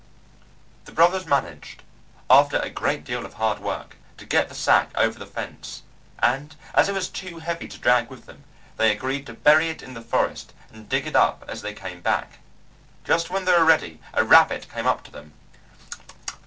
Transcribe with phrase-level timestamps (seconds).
[0.85, 1.83] The brothers managed,
[2.27, 5.83] after a great deal of hard work, to get the sack over the fence,
[6.17, 8.43] and as it was too heavy to drag with them
[8.77, 12.01] they agreed to bury it in the forest and dig it up as they came
[12.01, 12.39] back.
[13.03, 15.33] Just when they were ready a rabbit came up to them.